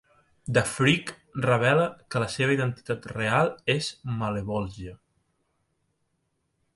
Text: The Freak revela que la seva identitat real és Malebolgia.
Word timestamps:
The 0.57 0.61
Freak 0.69 1.11
revela 1.47 1.83
que 2.15 2.21
la 2.23 2.29
seva 2.35 2.55
identitat 2.57 3.05
real 3.13 3.53
és 3.75 3.91
Malebolgia. 4.23 4.97